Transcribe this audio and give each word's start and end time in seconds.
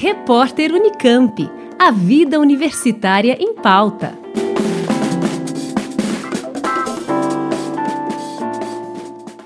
Repórter 0.00 0.72
Unicamp. 0.72 1.50
A 1.76 1.90
vida 1.90 2.38
universitária 2.38 3.36
em 3.40 3.52
pauta. 3.54 4.16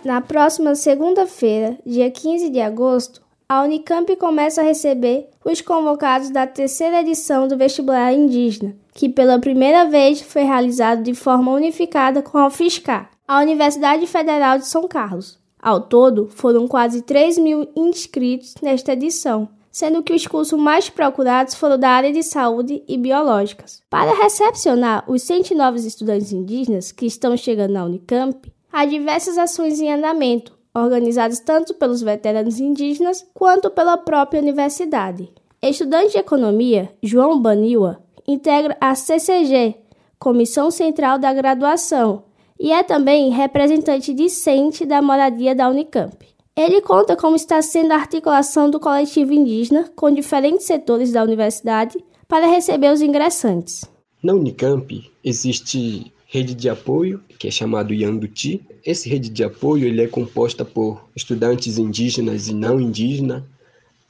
Na 0.04 0.20
próxima 0.20 0.74
segunda-feira, 0.74 1.78
dia 1.86 2.10
15 2.10 2.50
de 2.50 2.60
agosto, 2.60 3.22
a 3.48 3.62
Unicamp 3.62 4.14
começa 4.16 4.60
a 4.60 4.64
receber 4.64 5.30
os 5.42 5.62
convocados 5.62 6.28
da 6.28 6.46
terceira 6.46 7.00
edição 7.00 7.48
do 7.48 7.56
vestibular 7.56 8.12
indígena, 8.12 8.76
que 8.92 9.08
pela 9.08 9.38
primeira 9.38 9.86
vez 9.86 10.20
foi 10.20 10.42
realizado 10.42 11.02
de 11.02 11.14
forma 11.14 11.50
unificada 11.50 12.20
com 12.20 12.36
a 12.36 12.48
UFSCar, 12.48 13.08
a 13.26 13.40
Universidade 13.40 14.06
Federal 14.06 14.58
de 14.58 14.66
São 14.66 14.86
Carlos. 14.86 15.40
Ao 15.58 15.80
todo, 15.80 16.28
foram 16.28 16.68
quase 16.68 17.00
3 17.00 17.38
mil 17.38 17.66
inscritos 17.74 18.56
nesta 18.60 18.92
edição, 18.92 19.48
sendo 19.72 20.02
que 20.02 20.12
os 20.12 20.26
cursos 20.26 20.60
mais 20.60 20.90
procurados 20.90 21.54
foram 21.54 21.78
da 21.78 21.88
área 21.88 22.12
de 22.12 22.22
saúde 22.22 22.84
e 22.86 22.98
biológicas. 22.98 23.82
Para 23.88 24.14
recepcionar 24.14 25.10
os 25.10 25.22
109 25.22 25.78
estudantes 25.78 26.30
indígenas 26.30 26.92
que 26.92 27.06
estão 27.06 27.34
chegando 27.36 27.72
na 27.72 27.84
Unicamp, 27.84 28.52
há 28.70 28.84
diversas 28.84 29.38
ações 29.38 29.80
em 29.80 29.90
andamento, 29.90 30.52
organizadas 30.74 31.40
tanto 31.40 31.74
pelos 31.74 32.02
veteranos 32.02 32.60
indígenas 32.60 33.26
quanto 33.32 33.70
pela 33.70 33.96
própria 33.96 34.42
universidade. 34.42 35.32
Estudante 35.62 36.12
de 36.12 36.18
economia, 36.18 36.92
João 37.02 37.40
Baniwa, 37.40 38.02
integra 38.28 38.76
a 38.80 38.94
CCG, 38.94 39.76
Comissão 40.18 40.70
Central 40.70 41.18
da 41.18 41.32
Graduação, 41.32 42.24
e 42.58 42.70
é 42.70 42.82
também 42.82 43.30
representante 43.30 44.12
discente 44.14 44.84
da 44.84 45.02
moradia 45.02 45.54
da 45.54 45.68
Unicamp. 45.68 46.31
Ele 46.54 46.82
conta 46.82 47.16
como 47.16 47.34
está 47.34 47.62
sendo 47.62 47.92
a 47.92 47.96
articulação 47.96 48.70
do 48.70 48.78
coletivo 48.78 49.32
indígena 49.32 49.90
com 49.96 50.12
diferentes 50.12 50.66
setores 50.66 51.10
da 51.10 51.22
universidade 51.22 51.96
para 52.28 52.46
receber 52.46 52.92
os 52.92 53.00
ingressantes. 53.00 53.86
Na 54.22 54.34
Unicamp 54.34 55.10
existe 55.24 56.12
rede 56.26 56.54
de 56.54 56.68
apoio, 56.68 57.22
que 57.38 57.48
é 57.48 57.50
chamado 57.50 57.94
Yanduti. 57.94 58.60
Esse 58.84 59.08
rede 59.08 59.30
de 59.30 59.42
apoio 59.42 59.86
ele 59.86 60.02
é 60.02 60.06
composta 60.06 60.62
por 60.62 61.02
estudantes 61.16 61.78
indígenas 61.78 62.48
e 62.48 62.54
não 62.54 62.78
indígenas, 62.78 63.42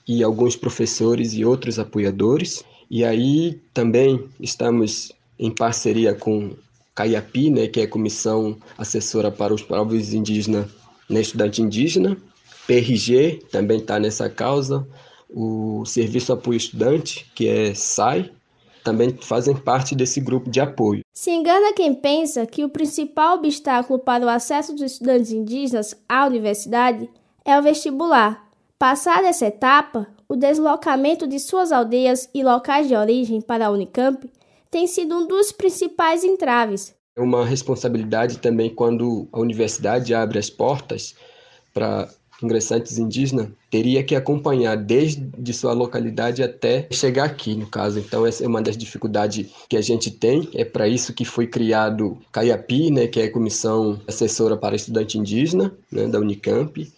e 0.06 0.24
alguns 0.24 0.56
professores 0.56 1.34
e 1.34 1.44
outros 1.44 1.78
apoiadores. 1.78 2.64
E 2.90 3.04
aí 3.04 3.60
também 3.72 4.28
estamos 4.40 5.12
em 5.38 5.50
parceria 5.50 6.12
com 6.12 6.50
CAIAPI, 6.92 7.50
né, 7.50 7.66
que 7.68 7.80
é 7.80 7.84
a 7.84 7.88
Comissão 7.88 8.56
Assessora 8.76 9.30
para 9.30 9.54
os 9.54 9.62
Povos 9.62 10.12
Indígenas 10.12 10.66
na 11.08 11.20
Estudante 11.20 11.62
Indígena. 11.62 12.16
PRG 12.66 13.44
também 13.50 13.78
está 13.78 13.98
nessa 13.98 14.28
causa. 14.28 14.86
O 15.28 15.84
Serviço 15.86 16.32
Apoio 16.32 16.56
Estudante, 16.56 17.30
que 17.34 17.48
é 17.48 17.74
SAI, 17.74 18.30
também 18.82 19.16
fazem 19.20 19.56
parte 19.56 19.94
desse 19.94 20.20
grupo 20.20 20.50
de 20.50 20.60
apoio. 20.60 21.02
Se 21.12 21.30
engana 21.30 21.72
quem 21.72 21.94
pensa 21.94 22.46
que 22.46 22.64
o 22.64 22.68
principal 22.68 23.38
obstáculo 23.38 23.98
para 23.98 24.24
o 24.24 24.28
acesso 24.28 24.72
dos 24.72 24.82
estudantes 24.82 25.30
indígenas 25.30 25.94
à 26.08 26.26
universidade 26.26 27.08
é 27.44 27.58
o 27.58 27.62
vestibular. 27.62 28.48
Passada 28.78 29.28
essa 29.28 29.46
etapa, 29.46 30.08
o 30.28 30.34
deslocamento 30.34 31.26
de 31.26 31.38
suas 31.38 31.70
aldeias 31.70 32.28
e 32.34 32.42
locais 32.42 32.88
de 32.88 32.96
origem 32.96 33.40
para 33.40 33.66
a 33.66 33.70
Unicamp 33.70 34.28
tem 34.70 34.86
sido 34.86 35.16
um 35.16 35.26
dos 35.26 35.52
principais 35.52 36.24
entraves. 36.24 36.94
É 37.14 37.20
uma 37.20 37.44
responsabilidade 37.44 38.38
também 38.38 38.74
quando 38.74 39.28
a 39.30 39.38
universidade 39.38 40.14
abre 40.14 40.38
as 40.38 40.48
portas 40.48 41.14
para 41.72 42.08
ingressantes 42.42 42.98
indígenas 42.98 43.48
teria 43.70 44.02
que 44.02 44.14
acompanhar 44.14 44.76
desde 44.76 45.52
sua 45.52 45.72
localidade 45.72 46.42
até 46.42 46.86
chegar 46.90 47.24
aqui, 47.24 47.54
no 47.54 47.66
caso. 47.66 47.98
Então, 47.98 48.26
essa 48.26 48.44
é 48.44 48.48
uma 48.48 48.62
das 48.62 48.76
dificuldades 48.76 49.46
que 49.68 49.76
a 49.76 49.80
gente 49.80 50.10
tem. 50.10 50.48
É 50.54 50.64
para 50.64 50.88
isso 50.88 51.14
que 51.14 51.24
foi 51.24 51.46
criado 51.46 52.18
CAIAPI, 52.32 52.90
né, 52.90 53.06
que 53.06 53.20
é 53.20 53.24
a 53.24 53.32
Comissão 53.32 54.00
Assessora 54.06 54.56
para 54.56 54.76
Estudante 54.76 55.18
Indígena 55.18 55.72
né, 55.90 56.06
da 56.06 56.18
Unicamp. 56.18 56.90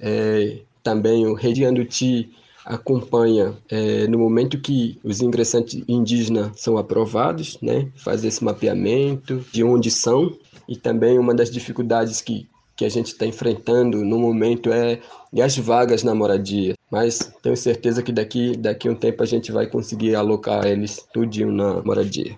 É, 0.00 0.58
também 0.82 1.26
o 1.26 1.34
Rede 1.34 1.64
Anduti 1.64 2.30
acompanha 2.64 3.54
é, 3.68 4.08
no 4.08 4.18
momento 4.18 4.60
que 4.60 4.98
os 5.04 5.20
ingressantes 5.20 5.82
indígenas 5.86 6.50
são 6.56 6.76
aprovados, 6.76 7.58
né, 7.62 7.88
faz 7.94 8.24
esse 8.24 8.42
mapeamento 8.42 9.44
de 9.52 9.62
onde 9.62 9.90
são 9.90 10.36
e 10.68 10.76
também 10.76 11.16
uma 11.16 11.32
das 11.32 11.48
dificuldades 11.48 12.20
que 12.20 12.48
que 12.76 12.84
a 12.84 12.88
gente 12.88 13.08
está 13.08 13.24
enfrentando 13.24 14.04
no 14.04 14.18
momento 14.18 14.70
é, 14.70 15.00
é 15.34 15.42
as 15.42 15.56
vagas 15.56 16.02
na 16.02 16.14
moradia. 16.14 16.74
Mas 16.90 17.32
tenho 17.42 17.56
certeza 17.56 18.02
que 18.02 18.12
daqui, 18.12 18.56
daqui 18.56 18.86
a 18.86 18.92
um 18.92 18.94
tempo 18.94 19.22
a 19.22 19.26
gente 19.26 19.50
vai 19.50 19.66
conseguir 19.66 20.14
alocar 20.14 20.66
eles 20.66 21.04
tudinho 21.12 21.50
na 21.50 21.82
moradia. 21.82 22.36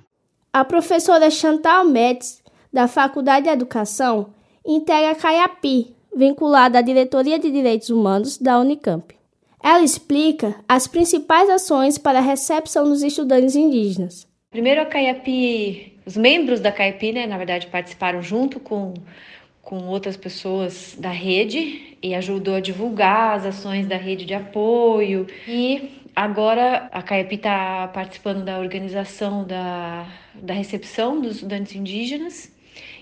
A 0.53 0.65
professora 0.65 1.29
Chantal 1.29 1.85
Metz, 1.85 2.43
da 2.73 2.87
Faculdade 2.87 3.47
de 3.47 3.51
Educação, 3.51 4.29
integra 4.65 5.11
a 5.11 5.15
CAIAPI, 5.15 5.95
vinculada 6.17 6.79
à 6.79 6.83
Diretoria 6.83 7.39
de 7.39 7.51
Direitos 7.51 7.91
Humanos 7.91 8.39
da 8.39 8.59
Unicamp. 8.59 9.15
Ela 9.63 9.83
explica 9.83 10.55
as 10.69 10.87
principais 10.87 11.51
ações 11.51 11.99
para 11.99 12.19
a 12.19 12.23
recepção 12.23 12.85
dos 12.85 13.03
estudantes 13.03 13.57
indígenas. 13.57 14.27
Primeiro, 14.51 14.81
a 14.81 14.87
CAIAPI, 14.87 15.99
os 16.07 16.17
membros 16.17 16.61
da 16.61 16.73
CAIAPI, 16.73 17.13
né, 17.13 17.27
na 17.27 17.37
verdade, 17.37 17.67
participaram 17.67 18.23
junto 18.23 18.61
com 18.61 18.95
com 19.69 19.85
outras 19.85 20.17
pessoas 20.17 20.97
da 20.99 21.11
rede 21.11 21.95
e 22.03 22.15
ajudou 22.15 22.55
a 22.55 22.61
divulgar 22.61 23.37
as 23.37 23.45
ações 23.45 23.87
da 23.87 23.99
rede 23.99 24.25
de 24.25 24.33
apoio. 24.33 25.27
E 25.47 25.91
agora 26.17 26.89
a 26.91 27.03
CAEP 27.03 27.35
está 27.35 27.87
participando 27.89 28.43
da 28.43 28.59
organização 28.61 29.45
da, 29.45 30.07
da 30.33 30.55
recepção 30.55 31.21
dos 31.21 31.35
estudantes 31.35 31.77
indígenas 31.77 32.51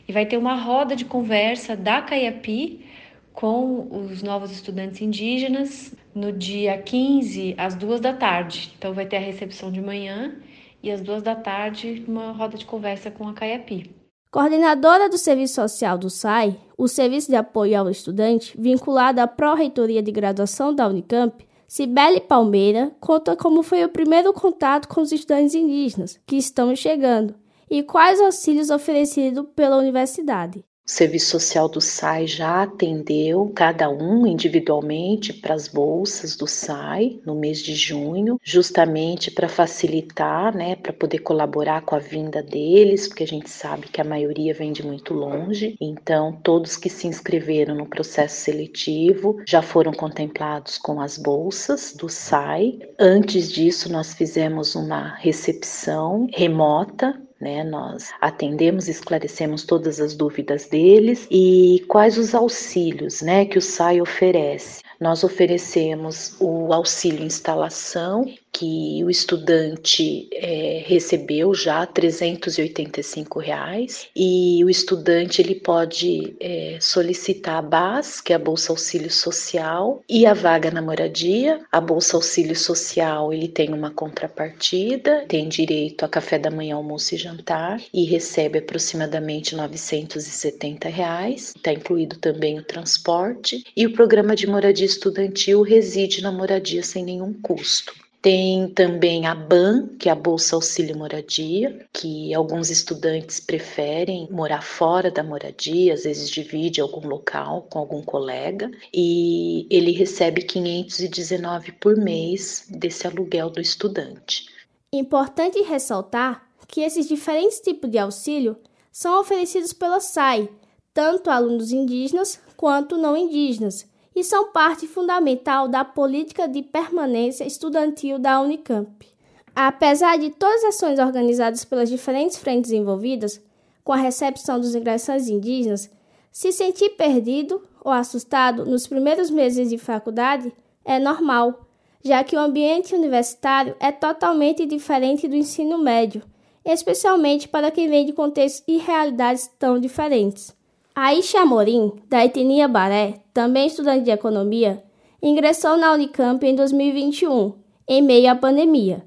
e 0.08 0.12
vai 0.12 0.26
ter 0.26 0.38
uma 0.38 0.56
roda 0.56 0.96
de 0.96 1.04
conversa 1.04 1.76
da 1.76 2.02
CAEP 2.02 2.84
com 3.32 3.86
os 3.88 4.20
novos 4.24 4.50
estudantes 4.50 5.00
indígenas 5.00 5.94
no 6.12 6.32
dia 6.32 6.76
15, 6.78 7.54
às 7.56 7.76
duas 7.76 8.00
da 8.00 8.12
tarde. 8.12 8.72
Então 8.76 8.92
vai 8.92 9.06
ter 9.06 9.18
a 9.18 9.20
recepção 9.20 9.70
de 9.70 9.80
manhã 9.80 10.34
e 10.82 10.90
às 10.90 11.00
duas 11.00 11.22
da 11.22 11.36
tarde 11.36 12.02
uma 12.08 12.32
roda 12.32 12.58
de 12.58 12.66
conversa 12.66 13.08
com 13.08 13.28
a 13.28 13.34
CAEP. 13.34 13.95
Coordenadora 14.36 15.08
do 15.08 15.16
Serviço 15.16 15.54
Social 15.54 15.96
do 15.96 16.10
SAI, 16.10 16.60
o 16.76 16.86
Serviço 16.86 17.30
de 17.30 17.36
Apoio 17.36 17.80
ao 17.80 17.88
Estudante, 17.88 18.54
vinculado 18.60 19.18
à 19.18 19.26
Pró-Reitoria 19.26 20.02
de 20.02 20.12
Graduação 20.12 20.74
da 20.74 20.86
Unicamp, 20.86 21.42
Cibele 21.66 22.20
Palmeira 22.20 22.94
conta 23.00 23.34
como 23.34 23.62
foi 23.62 23.82
o 23.82 23.88
primeiro 23.88 24.34
contato 24.34 24.88
com 24.88 25.00
os 25.00 25.10
estudantes 25.10 25.54
indígenas 25.54 26.20
que 26.26 26.36
estão 26.36 26.76
chegando 26.76 27.34
e 27.70 27.82
quais 27.82 28.20
auxílios 28.20 28.68
oferecidos 28.68 29.46
pela 29.56 29.78
universidade. 29.78 30.62
O 30.88 30.92
Serviço 30.92 31.30
Social 31.30 31.68
do 31.68 31.80
SAI 31.80 32.28
já 32.28 32.62
atendeu 32.62 33.50
cada 33.56 33.90
um 33.90 34.24
individualmente 34.24 35.32
para 35.32 35.52
as 35.52 35.66
bolsas 35.66 36.36
do 36.36 36.46
SAI 36.46 37.18
no 37.26 37.34
mês 37.34 37.58
de 37.58 37.74
junho, 37.74 38.38
justamente 38.40 39.28
para 39.28 39.48
facilitar, 39.48 40.56
né, 40.56 40.76
para 40.76 40.92
poder 40.92 41.18
colaborar 41.18 41.80
com 41.80 41.96
a 41.96 41.98
vinda 41.98 42.40
deles, 42.40 43.08
porque 43.08 43.24
a 43.24 43.26
gente 43.26 43.50
sabe 43.50 43.88
que 43.88 44.00
a 44.00 44.04
maioria 44.04 44.54
vem 44.54 44.72
de 44.72 44.86
muito 44.86 45.12
longe. 45.12 45.76
Então, 45.80 46.38
todos 46.40 46.76
que 46.76 46.88
se 46.88 47.08
inscreveram 47.08 47.74
no 47.74 47.86
processo 47.86 48.42
seletivo 48.42 49.42
já 49.44 49.62
foram 49.62 49.90
contemplados 49.90 50.78
com 50.78 51.00
as 51.00 51.18
bolsas 51.18 51.96
do 51.96 52.08
SAI. 52.08 52.78
Antes 52.96 53.50
disso, 53.50 53.90
nós 53.90 54.14
fizemos 54.14 54.76
uma 54.76 55.16
recepção 55.16 56.28
remota 56.32 57.25
né? 57.40 57.62
Nós 57.64 58.10
atendemos, 58.20 58.88
esclarecemos 58.88 59.64
todas 59.64 60.00
as 60.00 60.14
dúvidas 60.14 60.66
deles 60.66 61.26
e 61.30 61.84
quais 61.88 62.18
os 62.18 62.34
auxílios, 62.34 63.20
né, 63.22 63.44
que 63.44 63.58
o 63.58 63.62
SAI 63.62 64.00
oferece. 64.00 64.82
Nós 65.00 65.22
oferecemos 65.22 66.36
o 66.40 66.72
auxílio 66.72 67.24
instalação, 67.24 68.24
que 68.56 69.04
o 69.04 69.10
estudante 69.10 70.28
é, 70.32 70.82
recebeu 70.86 71.52
já 71.52 71.84
385 71.84 73.38
reais, 73.38 74.08
e 74.16 74.64
o 74.64 74.70
estudante 74.70 75.42
ele 75.42 75.56
pode 75.56 76.34
é, 76.40 76.78
solicitar 76.80 77.56
a 77.58 77.62
BAS, 77.62 78.22
que 78.22 78.32
é 78.32 78.36
a 78.36 78.38
Bolsa 78.38 78.72
Auxílio 78.72 79.10
Social, 79.10 80.02
e 80.08 80.24
a 80.24 80.32
vaga 80.32 80.70
na 80.70 80.80
moradia. 80.80 81.60
A 81.70 81.82
Bolsa 81.82 82.16
Auxílio 82.16 82.56
Social 82.56 83.30
ele 83.30 83.46
tem 83.46 83.74
uma 83.74 83.90
contrapartida, 83.90 85.26
tem 85.28 85.48
direito 85.48 86.04
a 86.04 86.08
café 86.08 86.38
da 86.38 86.50
manhã, 86.50 86.76
almoço 86.76 87.14
e 87.14 87.18
jantar, 87.18 87.78
e 87.92 88.04
recebe 88.04 88.60
aproximadamente 88.60 89.54
970 89.54 90.88
reais. 90.88 91.52
Está 91.54 91.74
incluído 91.74 92.16
também 92.16 92.58
o 92.58 92.64
transporte 92.64 93.62
e 93.76 93.84
o 93.84 93.92
programa 93.92 94.34
de 94.34 94.46
moradia 94.46 94.86
estudantil 94.86 95.60
reside 95.60 96.22
na 96.22 96.32
moradia 96.32 96.82
sem 96.82 97.04
nenhum 97.04 97.34
custo. 97.34 98.05
Tem 98.26 98.68
também 98.70 99.24
a 99.24 99.36
BAN, 99.36 99.86
que 100.00 100.08
é 100.08 100.12
a 100.12 100.16
Bolsa 100.16 100.56
Auxílio 100.56 100.98
Moradia, 100.98 101.86
que 101.92 102.34
alguns 102.34 102.70
estudantes 102.70 103.38
preferem 103.38 104.26
morar 104.32 104.62
fora 104.62 105.12
da 105.12 105.22
moradia, 105.22 105.94
às 105.94 106.02
vezes 106.02 106.28
divide 106.28 106.80
algum 106.80 107.06
local 107.06 107.68
com 107.70 107.78
algum 107.78 108.02
colega, 108.02 108.68
e 108.92 109.64
ele 109.70 109.92
recebe 109.92 110.42
519 110.42 111.70
por 111.70 111.96
mês 111.96 112.66
desse 112.68 113.06
aluguel 113.06 113.48
do 113.48 113.60
estudante. 113.60 114.46
Importante 114.92 115.62
ressaltar 115.62 116.48
que 116.66 116.80
esses 116.80 117.06
diferentes 117.06 117.60
tipos 117.60 117.88
de 117.88 117.98
auxílio 117.98 118.56
são 118.90 119.20
oferecidos 119.20 119.72
pela 119.72 120.00
SAI, 120.00 120.50
tanto 120.92 121.30
a 121.30 121.36
alunos 121.36 121.70
indígenas 121.70 122.40
quanto 122.56 122.98
não 122.98 123.16
indígenas, 123.16 123.86
e 124.16 124.24
são 124.24 124.50
parte 124.50 124.88
fundamental 124.88 125.68
da 125.68 125.84
política 125.84 126.48
de 126.48 126.62
permanência 126.62 127.44
estudantil 127.44 128.18
da 128.18 128.40
Unicamp. 128.40 129.06
Apesar 129.54 130.16
de 130.16 130.30
todas 130.30 130.64
as 130.64 130.74
ações 130.74 130.98
organizadas 130.98 131.66
pelas 131.66 131.90
diferentes 131.90 132.38
frentes 132.38 132.72
envolvidas 132.72 133.38
com 133.84 133.92
a 133.92 133.96
recepção 133.96 134.58
dos 134.58 134.74
ingressantes 134.74 135.28
indígenas, 135.28 135.90
se 136.32 136.50
sentir 136.50 136.90
perdido 136.90 137.62
ou 137.84 137.92
assustado 137.92 138.64
nos 138.64 138.86
primeiros 138.86 139.30
meses 139.30 139.68
de 139.68 139.76
faculdade 139.76 140.50
é 140.82 140.98
normal, 140.98 141.66
já 142.02 142.24
que 142.24 142.36
o 142.36 142.40
ambiente 142.40 142.94
universitário 142.94 143.76
é 143.78 143.92
totalmente 143.92 144.64
diferente 144.64 145.28
do 145.28 145.36
ensino 145.36 145.76
médio, 145.76 146.22
especialmente 146.64 147.48
para 147.48 147.70
quem 147.70 147.86
vem 147.86 148.06
de 148.06 148.14
contextos 148.14 148.64
e 148.66 148.78
realidades 148.78 149.50
tão 149.58 149.78
diferentes. 149.78 150.55
Aisha 150.98 151.42
Amorim, 151.42 151.92
da 152.08 152.24
etnia 152.24 152.66
Baré, 152.66 153.20
também 153.34 153.66
estudante 153.66 154.04
de 154.04 154.10
economia, 154.10 154.82
ingressou 155.22 155.76
na 155.76 155.92
Unicamp 155.92 156.42
em 156.42 156.54
2021, 156.54 157.52
em 157.86 158.00
meio 158.00 158.30
à 158.30 158.34
pandemia. 158.34 159.06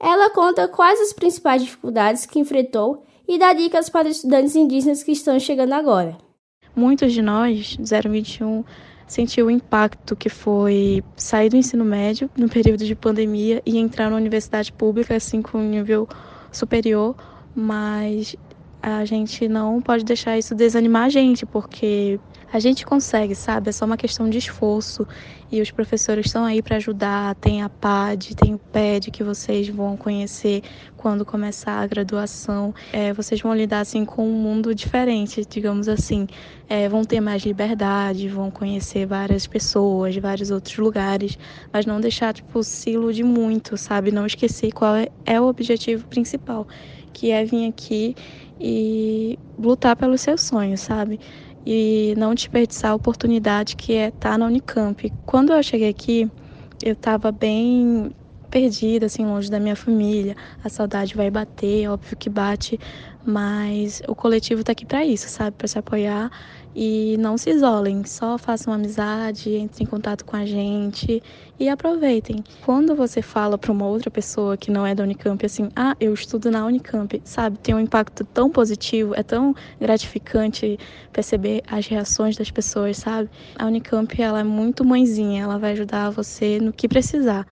Ela 0.00 0.30
conta 0.30 0.66
quais 0.66 0.98
as 1.02 1.12
principais 1.12 1.62
dificuldades 1.62 2.24
que 2.24 2.38
enfrentou 2.38 3.04
e 3.28 3.38
dá 3.38 3.52
dicas 3.52 3.90
para 3.90 4.08
estudantes 4.08 4.56
indígenas 4.56 5.02
que 5.02 5.12
estão 5.12 5.38
chegando 5.38 5.74
agora. 5.74 6.16
Muitos 6.74 7.12
de 7.12 7.20
nós, 7.20 7.76
021, 7.76 8.64
sentiu 9.06 9.48
o 9.48 9.50
impacto 9.50 10.16
que 10.16 10.30
foi 10.30 11.04
sair 11.14 11.50
do 11.50 11.56
ensino 11.58 11.84
médio 11.84 12.30
no 12.38 12.48
período 12.48 12.86
de 12.86 12.94
pandemia 12.94 13.62
e 13.66 13.76
entrar 13.76 14.08
na 14.08 14.16
universidade 14.16 14.72
pública, 14.72 15.14
assim 15.14 15.42
com 15.42 15.58
nível 15.58 16.08
superior, 16.50 17.14
mas 17.54 18.34
a 18.82 19.04
gente 19.04 19.48
não 19.48 19.80
pode 19.80 20.04
deixar 20.04 20.38
isso 20.38 20.54
desanimar 20.54 21.04
a 21.04 21.08
gente, 21.08 21.44
porque 21.44 22.18
a 22.50 22.58
gente 22.58 22.86
consegue, 22.86 23.34
sabe? 23.34 23.68
É 23.68 23.72
só 23.72 23.84
uma 23.84 23.96
questão 23.96 24.28
de 24.28 24.38
esforço 24.38 25.06
e 25.52 25.60
os 25.60 25.70
professores 25.70 26.26
estão 26.26 26.44
aí 26.44 26.62
para 26.62 26.76
ajudar. 26.76 27.34
Tem 27.34 27.62
a 27.62 27.68
PAD, 27.68 28.34
tem 28.34 28.54
o 28.54 28.58
PED 28.58 29.10
que 29.10 29.22
vocês 29.22 29.68
vão 29.68 29.96
conhecer 29.96 30.62
quando 30.96 31.24
começar 31.24 31.80
a 31.80 31.86
graduação. 31.86 32.74
É, 32.92 33.12
vocês 33.12 33.40
vão 33.40 33.54
lidar 33.54 33.80
assim 33.80 34.04
com 34.04 34.26
um 34.26 34.32
mundo 34.32 34.74
diferente, 34.74 35.44
digamos 35.48 35.88
assim. 35.88 36.26
É, 36.68 36.88
vão 36.88 37.04
ter 37.04 37.20
mais 37.20 37.42
liberdade, 37.42 38.28
vão 38.28 38.50
conhecer 38.50 39.06
várias 39.06 39.46
pessoas, 39.46 40.16
vários 40.16 40.50
outros 40.50 40.76
lugares, 40.78 41.38
mas 41.72 41.84
não 41.84 42.00
deixar 42.00 42.32
tipo 42.32 42.62
se 42.62 42.90
iludir 42.90 43.24
muito, 43.24 43.76
sabe? 43.76 44.10
Não 44.10 44.24
esquecer 44.26 44.72
qual 44.72 44.96
é, 44.96 45.08
é 45.24 45.40
o 45.40 45.44
objetivo 45.44 46.06
principal, 46.08 46.66
que 47.08 47.30
é 47.30 47.44
vir 47.44 47.68
aqui 47.68 48.14
e 48.60 49.38
lutar 49.58 49.96
pelos 49.96 50.20
seus 50.20 50.42
sonhos, 50.42 50.80
sabe? 50.80 51.20
E 51.66 52.14
não 52.16 52.34
desperdiçar 52.34 52.92
a 52.92 52.94
oportunidade 52.94 53.76
que 53.76 53.94
é 53.94 54.08
estar 54.08 54.30
tá 54.30 54.38
na 54.38 54.46
Unicamp. 54.46 55.12
Quando 55.26 55.52
eu 55.52 55.62
cheguei 55.62 55.88
aqui, 55.88 56.30
eu 56.82 56.92
estava 56.92 57.32
bem 57.32 58.10
perdida, 58.48 59.06
assim, 59.06 59.24
longe 59.24 59.50
da 59.50 59.60
minha 59.60 59.76
família. 59.76 60.36
A 60.64 60.68
saudade 60.68 61.14
vai 61.14 61.30
bater, 61.30 61.88
óbvio 61.88 62.16
que 62.16 62.28
bate, 62.28 62.78
mas 63.24 64.02
o 64.08 64.14
coletivo 64.14 64.60
está 64.60 64.72
aqui 64.72 64.86
para 64.86 65.04
isso, 65.04 65.28
sabe? 65.28 65.56
Para 65.56 65.68
se 65.68 65.78
apoiar 65.78 66.30
e 66.74 67.16
não 67.18 67.36
se 67.36 67.50
isolem, 67.50 68.04
só 68.04 68.38
façam 68.38 68.72
amizade, 68.72 69.56
entrem 69.56 69.84
em 69.84 69.90
contato 69.90 70.24
com 70.24 70.36
a 70.36 70.46
gente 70.46 71.22
e 71.58 71.68
aproveitem. 71.68 72.42
Quando 72.64 72.94
você 72.94 73.20
fala 73.20 73.58
para 73.58 73.72
uma 73.72 73.86
outra 73.86 74.10
pessoa 74.10 74.56
que 74.56 74.70
não 74.70 74.86
é 74.86 74.94
da 74.94 75.02
Unicamp 75.02 75.44
assim, 75.44 75.68
ah, 75.74 75.96
eu 75.98 76.14
estudo 76.14 76.50
na 76.50 76.64
Unicamp, 76.64 77.20
sabe? 77.24 77.58
Tem 77.58 77.74
um 77.74 77.80
impacto 77.80 78.24
tão 78.24 78.48
positivo, 78.48 79.14
é 79.14 79.22
tão 79.22 79.54
gratificante 79.80 80.78
perceber 81.12 81.62
as 81.66 81.86
reações 81.86 82.36
das 82.36 82.50
pessoas, 82.50 82.98
sabe? 82.98 83.28
A 83.58 83.66
Unicamp, 83.66 84.22
ela 84.22 84.40
é 84.40 84.44
muito 84.44 84.84
mãezinha, 84.84 85.42
ela 85.42 85.58
vai 85.58 85.72
ajudar 85.72 86.10
você 86.10 86.60
no 86.60 86.72
que 86.72 86.86
precisar. 86.86 87.44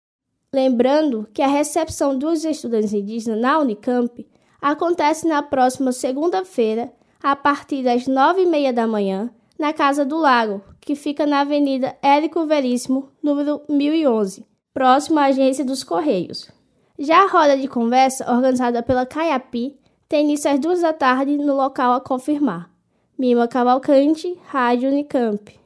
Lembrando 0.57 1.29
que 1.35 1.43
a 1.43 1.47
recepção 1.47 2.17
dos 2.17 2.43
estudantes 2.43 2.95
indígenas 2.95 3.39
na 3.39 3.59
Unicamp 3.59 4.27
acontece 4.59 5.29
na 5.29 5.43
próxima 5.43 5.93
segunda-feira, 5.93 6.91
a 7.23 7.37
partir 7.37 7.83
das 7.83 8.07
nove 8.07 8.45
e 8.45 8.47
meia 8.47 8.73
da 8.73 8.87
manhã, 8.87 9.29
na 9.59 9.75
Casa 9.75 10.03
do 10.03 10.17
Lago, 10.17 10.63
que 10.81 10.95
fica 10.95 11.27
na 11.27 11.41
Avenida 11.41 11.95
Érico 12.03 12.47
Veríssimo, 12.47 13.11
número 13.23 13.61
1011, 13.69 14.47
próximo 14.73 15.19
à 15.19 15.25
Agência 15.25 15.63
dos 15.63 15.85
Correios. 15.85 16.51
Já 16.99 17.25
a 17.25 17.29
roda 17.29 17.59
de 17.59 17.69
conversa, 17.69 18.25
organizada 18.33 18.83
pela 18.83 19.05
Caiapi, 19.05 19.79
tem 20.09 20.25
início 20.25 20.51
às 20.51 20.59
duas 20.59 20.81
da 20.81 20.95
tarde 20.95 21.37
no 21.37 21.55
local 21.55 21.93
a 21.93 22.01
confirmar. 22.01 22.71
Mima 23.19 23.47
Cavalcante, 23.47 24.41
Rádio 24.47 24.89
Unicamp. 24.89 25.66